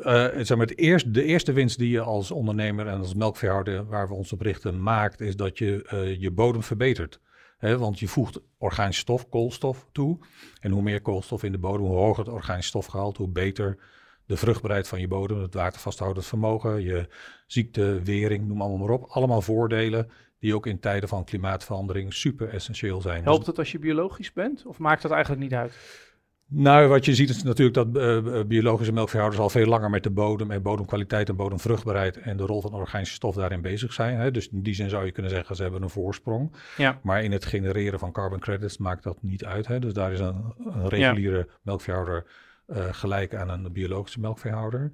zeg 0.41 0.57
maar, 0.57 0.67
het 0.67 0.77
eerst, 0.77 1.13
de 1.13 1.23
eerste 1.23 1.53
winst 1.53 1.77
die 1.77 1.89
je 1.89 2.01
als 2.01 2.31
ondernemer 2.31 2.87
en 2.87 2.97
als 2.97 3.13
melkveehouder, 3.13 3.85
waar 3.85 4.07
we 4.07 4.13
ons 4.13 4.33
op 4.33 4.41
richten, 4.41 4.81
maakt, 4.81 5.21
is 5.21 5.35
dat 5.35 5.57
je 5.57 6.15
je 6.19 6.31
bodem 6.31 6.63
verbetert. 6.63 7.19
Want 7.59 7.99
je 7.99 8.07
voegt 8.07 8.39
organisch 8.57 8.97
stof, 8.97 9.29
koolstof 9.29 9.87
toe. 9.91 10.17
En 10.59 10.71
hoe 10.71 10.81
meer 10.81 11.01
koolstof 11.01 11.43
in 11.43 11.51
de 11.51 11.57
bodem, 11.57 11.85
hoe 11.85 11.95
hoger 11.95 12.25
het 12.25 12.33
organisch 12.33 12.67
stofgehalte, 12.67 13.21
hoe 13.21 13.31
beter 13.31 13.77
de 14.25 14.37
vruchtbaarheid 14.37 14.87
van 14.87 14.99
je 14.99 15.07
bodem, 15.07 15.41
het 15.41 15.53
watervasthoudend 15.53 16.25
vermogen, 16.25 16.81
je 16.81 17.07
ziekte, 17.47 18.01
wering, 18.03 18.47
noem 18.47 18.61
allemaal 18.61 18.87
maar 18.87 18.95
op. 18.95 19.09
Allemaal 19.09 19.41
voordelen 19.41 20.11
die 20.39 20.55
ook 20.55 20.65
in 20.65 20.79
tijden 20.79 21.09
van 21.09 21.23
klimaatverandering 21.23 22.13
super 22.13 22.49
essentieel 22.49 23.01
zijn. 23.01 23.23
Helpt 23.23 23.45
het 23.45 23.57
als 23.57 23.71
je 23.71 23.79
biologisch 23.79 24.33
bent 24.33 24.65
of 24.65 24.77
maakt 24.77 25.01
dat 25.01 25.11
eigenlijk 25.11 25.41
niet 25.41 25.53
uit? 25.53 25.73
Nou, 26.51 26.87
wat 26.87 27.05
je 27.05 27.15
ziet 27.15 27.29
is 27.29 27.43
natuurlijk 27.43 27.75
dat 27.75 27.87
uh, 27.95 28.43
biologische 28.43 28.93
melkveehouders 28.93 29.41
al 29.41 29.49
veel 29.49 29.65
langer 29.65 29.89
met 29.89 30.03
de 30.03 30.09
bodem 30.09 30.51
en 30.51 30.61
bodemkwaliteit 30.61 31.29
en 31.29 31.35
bodemvruchtbaarheid 31.35 32.17
en 32.17 32.37
de 32.37 32.45
rol 32.45 32.61
van 32.61 32.73
organische 32.73 33.13
stof 33.13 33.35
daarin 33.35 33.61
bezig 33.61 33.93
zijn. 33.93 34.17
Hè. 34.17 34.31
Dus 34.31 34.49
in 34.49 34.61
die 34.61 34.73
zin 34.73 34.89
zou 34.89 35.05
je 35.05 35.11
kunnen 35.11 35.31
zeggen, 35.31 35.55
ze 35.55 35.61
hebben 35.61 35.81
een 35.81 35.89
voorsprong. 35.89 36.55
Ja. 36.77 36.99
Maar 37.03 37.23
in 37.23 37.31
het 37.31 37.45
genereren 37.45 37.99
van 37.99 38.11
carbon 38.11 38.39
credits 38.39 38.77
maakt 38.77 39.03
dat 39.03 39.17
niet 39.21 39.45
uit. 39.45 39.67
Hè. 39.67 39.79
Dus 39.79 39.93
daar 39.93 40.11
is 40.11 40.19
een, 40.19 40.53
een 40.65 40.89
reguliere 40.89 41.37
ja. 41.37 41.45
melkveehouder 41.61 42.25
uh, 42.67 42.83
gelijk 42.91 43.35
aan 43.35 43.49
een 43.49 43.71
biologische 43.71 44.19
melkveehouder. 44.19 44.91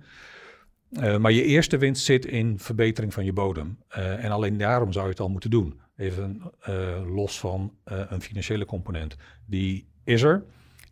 Uh, 0.90 1.18
maar 1.18 1.32
je 1.32 1.44
eerste 1.44 1.78
winst 1.78 2.06
zit 2.06 2.26
in 2.26 2.60
verbetering 2.60 3.14
van 3.14 3.26
je 3.26 3.34
bodem. 3.34 3.78
En 3.88 4.32
alleen 4.32 4.58
daarom 4.58 4.92
zou 4.92 5.06
je 5.06 5.12
het 5.12 5.20
al 5.20 5.30
moeten 5.30 5.50
doen. 5.50 5.80
Even 5.98 6.42
los 7.14 7.40
van 7.40 7.74
een 7.86 8.22
financiële 8.22 8.66
component. 8.66 9.16
Die 9.46 9.88
is 10.04 10.22
er. 10.22 10.44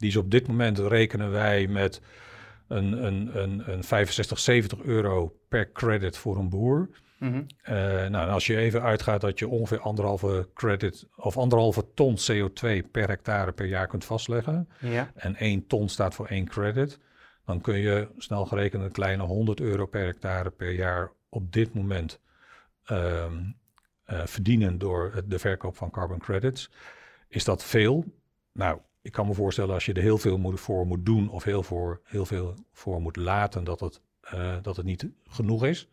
Die 0.04 0.12
is 0.12 0.18
op 0.18 0.32
dit 0.32 0.48
moment 0.48 0.80
rekenen 0.80 1.32
wij 1.32 1.68
met 1.68 2.02
een, 2.68 3.06
een, 3.06 3.42
een, 3.42 3.72
een 3.72 3.84
65, 3.84 4.40
70 4.40 4.82
euro 4.82 5.36
per 5.48 5.72
credit 5.72 6.18
voor 6.18 6.38
een 6.38 6.50
boer. 6.50 6.90
Mm 7.20 7.32
-hmm. 7.32 7.46
uh, 7.76 8.08
nou, 8.08 8.30
als 8.30 8.48
je 8.48 8.58
even 8.58 8.82
uitgaat 8.82 9.22
dat 9.22 9.40
je 9.40 9.48
ongeveer 9.48 9.80
anderhalve 9.80 10.50
credit 10.54 11.08
of 11.16 11.38
anderhalve 11.38 11.86
ton 11.94 12.18
CO2 12.18 12.92
per 12.92 13.08
hectare 13.08 13.52
per 13.52 13.66
jaar 13.66 13.88
kunt 13.88 14.06
vastleggen. 14.06 14.70
Ja. 14.80 15.12
En 15.16 15.36
één 15.36 15.68
ton 15.68 15.90
staat 15.90 16.14
voor 16.14 16.28
één 16.28 16.48
credit. 16.48 17.00
Dan 17.46 17.62
kun 17.62 17.78
je 17.78 18.08
snel 18.18 18.46
gerekend 18.46 18.84
een 18.84 18.92
kleine 18.92 19.24
100 19.24 19.60
euro 19.60 19.86
per 19.86 20.06
hectare 20.06 20.50
per 20.50 20.72
jaar 20.72 21.12
op 21.30 21.54
dit 21.54 21.74
moment 21.74 22.20
um, 22.92 23.56
uh, 24.08 24.22
verdienen 24.26 24.78
door 24.78 25.24
de 25.26 25.40
verkoop 25.40 25.78
van 25.78 25.90
carbon 25.90 26.20
credits. 26.20 26.70
Is 27.28 27.44
dat 27.44 27.64
veel? 27.64 28.06
Nou, 28.52 28.80
ik 29.04 29.12
kan 29.12 29.28
me 29.28 29.34
voorstellen 29.34 29.74
als 29.74 29.86
je 29.86 29.94
er 29.94 30.02
heel 30.02 30.18
veel 30.18 30.38
moet, 30.38 30.60
voor 30.60 30.86
moet 30.86 31.06
doen 31.06 31.30
of 31.30 31.44
heel, 31.44 31.64
voor, 31.64 32.02
heel 32.04 32.26
veel 32.26 32.56
voor 32.72 33.02
moet 33.02 33.16
laten, 33.16 33.64
dat 33.64 33.80
het, 33.80 34.02
uh, 34.34 34.56
dat 34.62 34.76
het 34.76 34.86
niet 34.86 35.08
genoeg 35.28 35.66
is. 35.66 35.88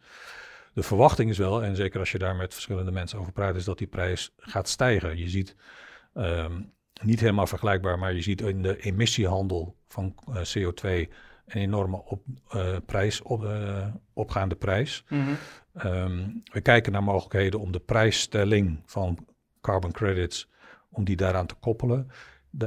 De 0.72 0.82
verwachting 0.82 1.30
is 1.30 1.38
wel, 1.38 1.62
en 1.62 1.76
zeker 1.76 2.00
als 2.00 2.12
je 2.12 2.18
daar 2.18 2.36
met 2.36 2.52
verschillende 2.52 2.90
mensen 2.90 3.18
over 3.18 3.32
praat, 3.32 3.56
is 3.56 3.64
dat 3.64 3.78
die 3.78 3.86
prijs 3.86 4.34
gaat 4.36 4.68
stijgen. 4.68 5.18
Je 5.18 5.28
ziet 5.28 5.56
um, 6.14 6.72
niet 7.02 7.20
helemaal 7.20 7.46
vergelijkbaar, 7.46 7.98
maar 7.98 8.14
je 8.14 8.22
ziet 8.22 8.40
in 8.40 8.62
de 8.62 8.80
emissiehandel 8.80 9.76
van 9.88 10.14
uh, 10.28 10.36
CO2 10.36 10.84
een 11.46 11.60
enorme 11.60 12.04
op, 12.04 12.22
uh, 12.54 12.76
prijs, 12.86 13.22
op, 13.22 13.48
opgaande 14.12 14.54
prijs. 14.54 15.04
Mm 15.08 15.24
-hmm. 15.24 15.36
um, 15.92 16.42
we 16.52 16.60
kijken 16.60 16.92
naar 16.92 17.02
mogelijkheden 17.02 17.60
om 17.60 17.72
de 17.72 17.80
prijsstelling 17.80 18.82
van 18.84 19.26
carbon 19.60 19.92
credits, 19.92 20.48
om 20.90 21.04
die 21.04 21.16
daaraan 21.16 21.46
te 21.46 21.54
koppelen. 21.54 22.10
De, 22.50 22.66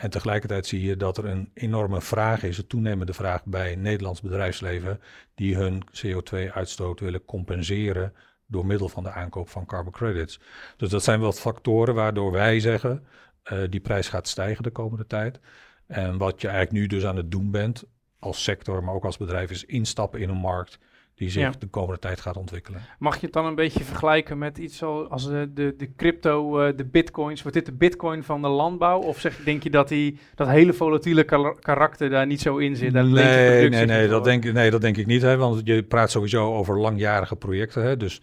en 0.00 0.10
tegelijkertijd 0.10 0.66
zie 0.66 0.82
je 0.82 0.96
dat 0.96 1.18
er 1.18 1.24
een 1.24 1.50
enorme 1.54 2.00
vraag 2.00 2.42
is, 2.42 2.58
een 2.58 2.66
toenemende 2.66 3.12
vraag 3.12 3.44
bij 3.44 3.76
Nederlands 3.76 4.20
bedrijfsleven, 4.20 5.00
die 5.34 5.56
hun 5.56 5.82
CO2-uitstoot 5.84 7.00
willen 7.00 7.24
compenseren 7.24 8.12
door 8.46 8.66
middel 8.66 8.88
van 8.88 9.02
de 9.02 9.10
aankoop 9.10 9.48
van 9.48 9.66
carbon 9.66 9.92
credits. 9.92 10.40
Dus 10.76 10.90
dat 10.90 11.04
zijn 11.04 11.20
wel 11.20 11.32
factoren 11.32 11.94
waardoor 11.94 12.32
wij 12.32 12.60
zeggen, 12.60 13.06
uh, 13.52 13.62
die 13.70 13.80
prijs 13.80 14.08
gaat 14.08 14.28
stijgen 14.28 14.62
de 14.62 14.70
komende 14.70 15.06
tijd. 15.06 15.40
En 15.86 16.18
wat 16.18 16.40
je 16.40 16.48
eigenlijk 16.48 16.78
nu 16.78 16.86
dus 16.86 17.04
aan 17.04 17.16
het 17.16 17.30
doen 17.30 17.50
bent, 17.50 17.84
als 18.18 18.42
sector, 18.42 18.84
maar 18.84 18.94
ook 18.94 19.04
als 19.04 19.16
bedrijf, 19.16 19.50
is 19.50 19.64
instappen 19.64 20.20
in 20.20 20.28
een 20.28 20.36
markt 20.36 20.78
die 21.14 21.30
zich 21.30 21.58
de 21.58 21.66
komende 21.66 22.00
tijd 22.00 22.20
gaat 22.20 22.36
ontwikkelen. 22.36 22.80
Mag 22.98 23.14
je 23.14 23.24
het 23.24 23.32
dan 23.32 23.46
een 23.46 23.54
beetje 23.54 23.84
vergelijken 23.84 24.38
met 24.38 24.58
iets 24.58 24.76
zoals 24.76 25.28
de, 25.28 25.50
de, 25.54 25.74
de 25.76 25.94
crypto, 25.96 26.66
uh, 26.66 26.76
de 26.76 26.84
bitcoins? 26.84 27.42
Wordt 27.42 27.56
dit 27.56 27.66
de 27.66 27.72
bitcoin 27.72 28.22
van 28.22 28.42
de 28.42 28.48
landbouw? 28.48 29.00
Of 29.00 29.20
zeg, 29.20 29.36
denk 29.44 29.62
je 29.62 29.70
dat 29.70 29.88
die, 29.88 30.18
dat 30.34 30.48
hele 30.48 30.72
volatiele 30.72 31.24
karakter 31.60 32.10
daar 32.10 32.26
niet 32.26 32.40
zo 32.40 32.56
in 32.56 32.76
zit? 32.76 32.92
nee, 32.92 33.68
nee, 33.68 33.86
nee, 33.86 34.08
dat 34.08 34.24
denk, 34.24 34.52
nee, 34.52 34.70
dat 34.70 34.80
denk 34.80 34.96
ik 34.96 35.06
niet. 35.06 35.22
Hè, 35.22 35.36
want 35.36 35.60
je 35.64 35.82
praat 35.82 36.10
sowieso 36.10 36.54
over 36.54 36.80
langjarige 36.80 37.36
projecten. 37.36 37.82
Hè, 37.82 37.96
dus 37.96 38.20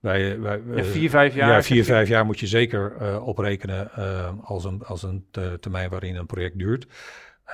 wij, 0.00 0.40
wij, 0.40 0.60
ja, 0.74 0.84
vier, 0.84 1.10
vijf 1.10 1.34
jaar. 1.34 1.50
Ja, 1.50 1.62
vier, 1.62 1.84
vijf 1.84 2.08
jaar 2.08 2.24
moet 2.24 2.40
je 2.40 2.46
zeker 2.46 2.96
uh, 3.02 3.26
oprekenen 3.26 3.90
uh, 3.98 4.30
als 4.42 4.64
een, 4.64 4.82
als 4.84 5.02
een 5.02 5.26
termijn 5.60 5.90
waarin 5.90 6.16
een 6.16 6.26
project 6.26 6.58
duurt. 6.58 6.86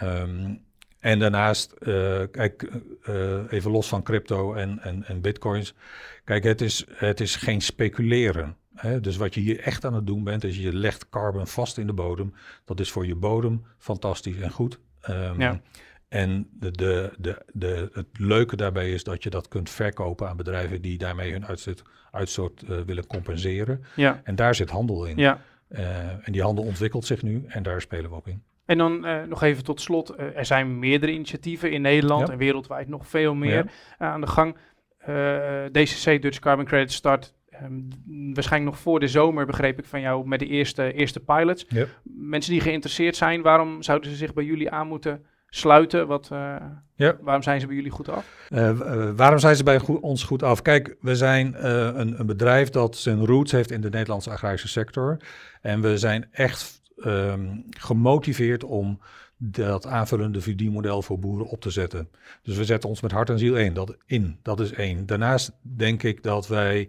Um, 0.03 0.63
en 1.05 1.19
daarnaast, 1.19 1.75
uh, 1.81 2.23
kijk, 2.31 2.71
uh, 3.09 3.53
even 3.53 3.71
los 3.71 3.89
van 3.89 4.03
crypto 4.03 4.55
en, 4.55 4.79
en, 4.79 5.05
en 5.05 5.21
bitcoins. 5.21 5.75
Kijk, 6.25 6.45
het 6.45 6.61
is, 6.61 6.85
het 6.89 7.21
is 7.21 7.37
geen 7.37 7.61
speculeren. 7.61 8.57
Hè? 8.75 9.01
Dus 9.01 9.17
wat 9.17 9.35
je 9.35 9.41
hier 9.41 9.61
echt 9.61 9.85
aan 9.85 9.95
het 9.95 10.07
doen 10.07 10.25
bent, 10.25 10.45
is 10.45 10.57
je 10.57 10.73
legt 10.73 11.09
carbon 11.09 11.47
vast 11.47 11.79
in 11.79 11.87
de 11.87 11.93
bodem. 11.93 12.35
Dat 12.65 12.81
is 12.81 12.91
voor 12.91 13.07
je 13.07 13.15
bodem 13.15 13.65
fantastisch 13.79 14.41
en 14.41 14.51
goed. 14.51 14.79
Um, 15.11 15.41
ja. 15.41 15.61
En 16.09 16.49
de, 16.53 16.71
de, 16.71 17.13
de, 17.19 17.43
de, 17.53 17.91
het 17.93 18.19
leuke 18.19 18.57
daarbij 18.57 18.93
is 18.93 19.05
dat 19.05 19.23
je 19.23 19.31
dat 19.31 19.49
kunt 19.49 19.71
verkopen 19.71 20.29
aan 20.29 20.37
bedrijven 20.37 20.83
die 20.83 20.99
daarmee 20.99 21.33
hun 21.33 21.47
uitstoot, 21.47 21.83
uitstoot 22.11 22.63
uh, 22.69 22.81
willen 22.81 23.07
compenseren. 23.07 23.85
Ja. 23.97 24.21
En 24.25 24.35
daar 24.35 24.55
zit 24.55 24.71
handel 24.71 25.05
in. 25.05 25.17
Ja. 25.17 25.43
en 26.23 26.33
die 26.33 26.43
handel 26.43 26.65
ontwikkelt 26.65 27.05
zich 27.05 27.23
nu 27.23 27.45
en 27.49 27.63
daar 27.63 27.81
spelen 27.81 28.11
we 28.11 28.17
op 28.17 28.29
in. 28.29 28.43
En 28.67 28.79
dan 28.79 29.07
uh, 29.07 29.23
nog 29.23 29.43
even 29.43 29.65
tot 29.65 29.81
slot, 29.81 30.15
uh, 30.19 30.37
er 30.37 30.45
zijn 30.45 30.79
meerdere 30.79 31.13
initiatieven 31.13 31.73
in 31.73 31.83
Nederland 31.83 32.29
en 32.29 32.39
wereldwijd 32.39 32.89
nog 32.89 33.09
veel 33.09 33.35
meer 33.35 33.65
ja. 33.99 34.07
aan 34.07 34.21
de 34.21 34.27
gang. 34.27 34.57
DCC, 35.73 36.23
Dutch 36.23 36.39
Carbon 36.39 36.65
Credit, 36.65 36.93
start 36.93 37.35
um, 37.63 37.89
waarschijnlijk 38.35 38.75
nog 38.75 38.83
voor 38.83 39.01
de 39.01 39.09
zomer, 39.09 39.47
begreep 39.47 39.79
ik 39.79 39.85
van 39.85 40.01
jou, 40.01 40.29
met 40.29 40.39
de 40.39 40.47
eerste, 40.47 40.93
eerste 40.93 41.21
pilots. 41.21 41.65
Ja. 41.69 41.87
Mensen 42.03 42.53
die 42.53 42.61
geïnteresseerd 42.61 43.17
zijn, 43.17 43.43
waarom 43.43 43.83
zouden 43.83 44.11
ze 44.11 44.17
zich 44.17 44.33
bij 44.33 44.45
jullie 44.45 44.71
aan 44.71 44.87
moeten 44.87 45.25
sluiten? 45.49 46.07
Wat, 46.07 46.29
ja. 46.95 47.17
Waarom 47.21 47.43
zijn 47.43 47.61
ze 47.61 47.67
bij 47.67 47.77
jullie 47.77 47.91
goed 47.91 48.09
af? 48.09 48.49
waarom 49.17 49.39
zijn 49.39 49.57
ze 49.57 49.63
bij 49.63 49.81
ons 50.01 50.23
goed 50.23 50.43
af? 50.43 50.63
Kijk, 50.63 50.97
we 51.01 51.17
zijn 51.17 51.67
een, 51.67 52.21
een 52.21 52.27
bedrijf 52.27 52.71
dat 52.71 52.97
zijn 52.97 53.27
roots 53.27 53.53
heeft 53.53 53.71
in 53.71 53.81
de 53.81 53.91
Nederlandse 53.91 54.31
agrarische 54.31 54.69
sector. 54.69 55.17
En 55.61 55.81
we 55.81 55.99
zijn 55.99 56.29
echt 56.31 56.83
um, 56.97 57.65
gemotiveerd 57.71 58.65
om 58.65 59.01
dat 59.37 59.87
aanvullende 59.87 60.41
verdienmodel 60.41 61.03
voor 61.03 61.19
boeren 61.19 61.47
op 61.47 61.61
te 61.61 61.71
zetten. 61.71 62.09
Dus 62.43 62.57
we 62.57 62.65
zetten 62.65 62.89
ons 62.89 63.01
met 63.01 63.13
hart 63.13 63.31
en 63.31 63.39
ziel 63.39 63.57
één, 63.57 63.75
dat 63.75 63.97
in. 64.07 64.39
Dat 64.43 64.61
is 64.61 64.73
één. 64.73 65.07
Daarnaast 65.07 65.53
denk 65.63 66.03
ik 66.03 66.23
dat 66.23 66.49
wij, 66.49 66.89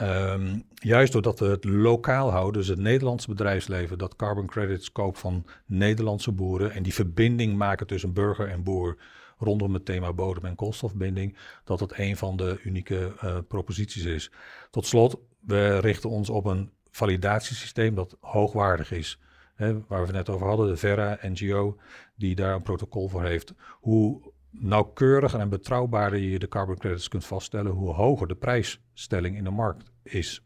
um, 0.00 0.64
juist 0.74 1.12
doordat 1.12 1.38
we 1.38 1.46
het 1.46 1.64
lokaal 1.64 2.30
houden, 2.30 2.60
dus 2.60 2.68
het 2.68 2.78
Nederlandse 2.78 3.28
bedrijfsleven, 3.28 3.98
dat 3.98 4.16
carbon 4.16 4.46
credits 4.46 4.92
koopt 4.92 5.18
van 5.18 5.46
Nederlandse 5.66 6.32
boeren 6.32 6.70
en 6.70 6.82
die 6.82 6.94
verbinding 6.94 7.56
maken 7.56 7.86
tussen 7.86 8.12
burger 8.12 8.48
en 8.48 8.62
boer 8.62 8.96
rondom 9.38 9.74
het 9.74 9.84
thema 9.84 10.12
bodem- 10.12 10.44
en 10.44 10.54
koolstofbinding, 10.54 11.36
dat 11.64 11.80
het 11.80 11.98
een 11.98 12.16
van 12.16 12.36
de 12.36 12.60
unieke 12.64 13.12
uh, 13.24 13.36
proposities 13.48 14.04
is. 14.04 14.30
Tot 14.70 14.86
slot, 14.86 15.18
we 15.40 15.78
richten 15.78 16.10
ons 16.10 16.30
op 16.30 16.44
een 16.44 16.70
validatiesysteem 16.90 17.94
dat 17.94 18.16
hoogwaardig 18.20 18.92
is 18.92 19.18
hè, 19.56 19.72
waar 19.72 20.00
we 20.00 20.06
het 20.06 20.16
net 20.16 20.28
over 20.28 20.46
hadden, 20.46 20.68
de 20.68 20.76
Verra 20.76 21.18
NGO, 21.22 21.76
die 22.14 22.34
daar 22.34 22.54
een 22.54 22.62
protocol 22.62 23.08
voor 23.08 23.24
heeft. 23.24 23.54
Hoe 23.80 24.32
nauwkeuriger 24.50 25.40
en 25.40 25.48
betrouwbaarder 25.48 26.18
je 26.18 26.38
de 26.38 26.48
carbon 26.48 26.78
credits 26.78 27.08
kunt 27.08 27.24
vaststellen, 27.24 27.72
hoe 27.72 27.92
hoger 27.92 28.28
de 28.28 28.34
prijsstelling 28.34 29.36
in 29.36 29.44
de 29.44 29.50
markt 29.50 29.90
is. 30.02 30.42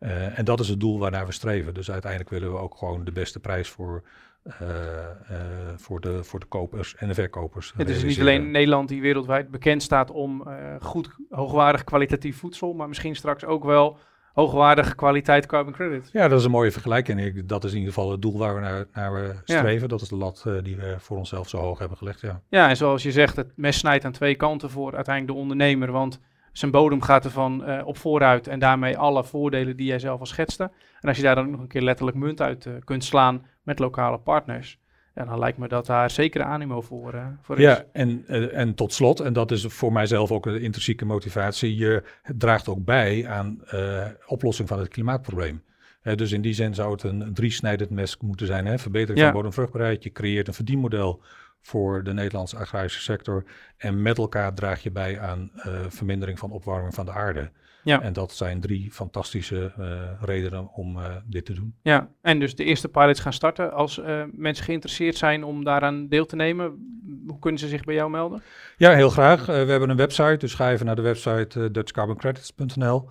Uh, 0.00 0.38
en 0.38 0.44
dat 0.44 0.60
is 0.60 0.68
het 0.68 0.80
doel 0.80 0.98
waarnaar 0.98 1.26
we 1.26 1.32
streven. 1.32 1.74
Dus 1.74 1.90
uiteindelijk 1.90 2.30
willen 2.30 2.52
we 2.52 2.58
ook 2.58 2.76
gewoon 2.76 3.04
de 3.04 3.12
beste 3.12 3.40
prijs 3.40 3.68
voor, 3.68 4.02
uh, 4.62 4.68
uh, 5.30 5.36
voor, 5.76 6.00
de, 6.00 6.24
voor 6.24 6.40
de 6.40 6.46
kopers 6.46 6.96
en 6.96 7.08
de 7.08 7.14
verkopers. 7.14 7.72
Het 7.76 7.88
is 7.88 8.04
niet 8.04 8.20
alleen 8.20 8.50
Nederland 8.50 8.88
die 8.88 9.00
wereldwijd 9.00 9.50
bekend 9.50 9.82
staat 9.82 10.10
om 10.10 10.48
goed, 10.80 11.08
hoogwaardig 11.28 11.84
kwalitatief 11.84 12.38
voedsel, 12.38 12.72
maar 12.72 12.88
misschien 12.88 13.16
straks 13.16 13.44
ook 13.44 13.64
wel 13.64 13.98
hoogwaardige 14.34 14.94
kwaliteit 14.94 15.46
carbon 15.46 15.72
credit. 15.72 16.10
Ja, 16.12 16.28
dat 16.28 16.38
is 16.38 16.44
een 16.44 16.50
mooie 16.50 16.72
vergelijking. 16.72 17.46
Dat 17.46 17.64
is 17.64 17.70
in 17.70 17.78
ieder 17.78 17.92
geval 17.92 18.10
het 18.10 18.22
doel 18.22 18.38
waar 18.38 18.54
we 18.54 18.60
naar, 18.60 18.86
naar 18.92 19.42
streven. 19.44 19.88
Dat 19.88 20.00
is 20.00 20.08
de 20.08 20.16
lat 20.16 20.44
uh, 20.46 20.62
die 20.62 20.76
we 20.76 20.94
voor 20.98 21.16
onszelf 21.16 21.48
zo 21.48 21.58
hoog 21.58 21.78
hebben 21.78 21.98
gelegd. 21.98 22.20
Ja. 22.20 22.40
ja, 22.48 22.68
en 22.68 22.76
zoals 22.76 23.02
je 23.02 23.12
zegt, 23.12 23.36
het 23.36 23.52
mes 23.56 23.78
snijdt 23.78 24.04
aan 24.04 24.12
twee 24.12 24.34
kanten 24.34 24.70
voor 24.70 24.94
uiteindelijk 24.94 25.34
de 25.34 25.42
ondernemer. 25.42 25.92
Want 25.92 26.20
zijn 26.52 26.70
bodem 26.70 27.02
gaat 27.02 27.24
ervan 27.24 27.70
uh, 27.70 27.86
op 27.86 27.96
vooruit 27.96 28.46
en 28.46 28.58
daarmee 28.58 28.98
alle 28.98 29.24
voordelen 29.24 29.76
die 29.76 29.86
jij 29.86 29.98
zelf 29.98 30.20
al 30.20 30.26
schetste. 30.26 30.70
En 31.00 31.08
als 31.08 31.16
je 31.16 31.22
daar 31.22 31.34
dan 31.34 31.50
nog 31.50 31.60
een 31.60 31.68
keer 31.68 31.82
letterlijk 31.82 32.16
munt 32.16 32.40
uit 32.40 32.64
uh, 32.64 32.74
kunt 32.84 33.04
slaan 33.04 33.46
met 33.62 33.78
lokale 33.78 34.18
partners, 34.18 34.78
ja, 35.14 35.24
dan 35.24 35.38
lijkt 35.38 35.58
me 35.58 35.68
dat 35.68 35.86
daar 35.86 36.10
zeker 36.10 36.42
animo 36.42 36.80
voor, 36.80 37.14
uh, 37.14 37.26
voor 37.40 37.56
is. 37.56 37.62
Ja, 37.62 37.84
en, 37.92 38.24
uh, 38.28 38.56
en 38.56 38.74
tot 38.74 38.92
slot, 38.92 39.20
en 39.20 39.32
dat 39.32 39.50
is 39.50 39.64
voor 39.64 39.92
mijzelf 39.92 40.32
ook 40.32 40.46
een 40.46 40.60
intrinsieke 40.60 41.04
motivatie, 41.04 41.76
je 41.76 42.02
draagt 42.36 42.68
ook 42.68 42.84
bij 42.84 43.28
aan 43.28 43.62
uh, 43.74 44.06
oplossing 44.26 44.68
van 44.68 44.78
het 44.78 44.88
klimaatprobleem. 44.88 45.62
dus 46.02 46.32
in 46.32 46.40
die 46.40 46.54
zin 46.54 46.74
zou 46.74 46.92
het 46.92 47.02
een 47.02 47.34
driesnijdend 47.34 47.90
mes 47.90 48.16
moeten 48.20 48.46
zijn. 48.46 48.66
Hè? 48.66 48.78
Verbetering 48.78 49.18
ja. 49.18 49.24
van 49.24 49.34
bodemvruchtbaarheid, 49.34 50.02
je 50.02 50.12
creëert 50.12 50.48
een 50.48 50.54
verdienmodel 50.54 51.22
voor 51.60 52.04
de 52.04 52.12
Nederlandse 52.12 52.56
agrarische 52.56 53.00
sector. 53.00 53.44
En 53.76 54.02
met 54.02 54.18
elkaar 54.18 54.54
draag 54.54 54.82
je 54.82 54.90
bij 54.90 55.20
aan 55.20 55.50
vermindering 55.88 56.38
van 56.38 56.50
opwarming 56.50 56.94
van 56.94 57.04
de 57.04 57.12
aarde. 57.12 57.50
Ja. 57.84 58.02
En 58.02 58.12
dat 58.12 58.32
zijn 58.32 58.60
drie 58.60 58.90
fantastische 58.92 59.72
uh, 59.78 60.00
redenen 60.20 60.72
om 60.72 60.96
uh, 60.96 61.04
dit 61.26 61.44
te 61.44 61.52
doen. 61.52 61.74
Ja, 61.82 62.08
en 62.22 62.38
dus 62.38 62.54
de 62.54 62.64
eerste 62.64 62.88
pilots 62.88 63.20
gaan 63.20 63.32
starten. 63.32 63.72
Als 63.72 63.98
uh, 63.98 64.22
mensen 64.32 64.64
geïnteresseerd 64.64 65.16
zijn 65.16 65.44
om 65.44 65.64
daaraan 65.64 66.08
deel 66.08 66.26
te 66.26 66.36
nemen, 66.36 66.64
hoe 67.26 67.38
kunnen 67.38 67.60
ze 67.60 67.68
zich 67.68 67.84
bij 67.84 67.94
jou 67.94 68.10
melden? 68.10 68.42
Ja, 68.76 68.94
heel 68.94 69.10
graag. 69.10 69.46
we 69.46 69.52
hebben 69.52 69.90
een 69.90 69.96
website, 69.96 70.36
dus 70.36 70.54
ga 70.54 70.70
even 70.70 70.86
naar 70.86 70.96
de 70.96 71.02
website 71.02 71.70
dutchcarboncredits.nl. 71.70 73.08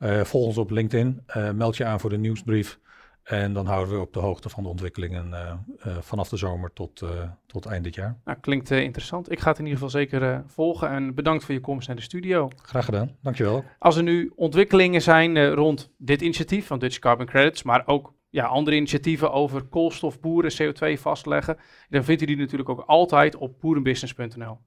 volg 0.00 0.46
ons 0.46 0.58
op 0.58 0.70
LinkedIn, 0.70 1.24
meld 1.54 1.76
je 1.76 1.84
aan 1.84 2.00
voor 2.00 2.10
de 2.10 2.18
nieuwsbrief. 2.18 2.78
En 3.22 3.52
dan 3.52 3.66
houden 3.66 3.94
we 3.94 4.00
op 4.00 4.12
de 4.12 4.20
hoogte 4.20 4.48
van 4.48 4.62
de 4.62 4.68
ontwikkelingen 4.68 5.28
uh, 5.28 5.52
uh, 5.86 5.98
vanaf 6.00 6.28
de 6.28 6.36
zomer 6.36 6.72
tot, 6.72 7.00
uh, 7.02 7.10
tot 7.46 7.66
eind 7.66 7.84
dit 7.84 7.94
jaar. 7.94 8.18
Nou, 8.24 8.38
klinkt 8.40 8.70
interessant. 8.70 9.32
Ik 9.32 9.40
ga 9.40 9.48
het 9.48 9.58
in 9.58 9.64
ieder 9.64 9.80
geval 9.80 10.00
zeker 10.00 10.42
volgen. 10.46 10.88
En 10.88 11.14
bedankt 11.14 11.44
voor 11.44 11.54
je 11.54 11.60
komst 11.60 11.86
naar 11.86 11.96
de 11.96 12.02
studio. 12.02 12.50
Graag 12.56 12.84
gedaan, 12.84 13.16
dankjewel. 13.22 13.64
Als 13.78 13.96
er 13.96 14.02
nu 14.02 14.32
ontwikkelingen 14.36 15.02
zijn 15.02 15.54
rond 15.54 15.90
dit 15.98 16.20
initiatief 16.20 16.66
van 16.66 16.78
Dutch 16.78 16.98
Carbon 16.98 17.26
Credits, 17.26 17.62
maar 17.62 17.82
ook 17.86 18.12
ja, 18.32 18.46
andere 18.46 18.76
initiatieven 18.76 19.32
over 19.32 19.62
koolstofboeren, 19.62 20.52
CO2 20.62 21.00
vastleggen, 21.00 21.56
dan 21.88 22.04
vindt 22.04 22.22
u 22.22 22.26
die 22.26 22.36
natuurlijk 22.36 22.68
ook 22.68 22.84
altijd 22.86 23.36
op 23.36 23.60
boerenbusiness.nl. 23.60 24.58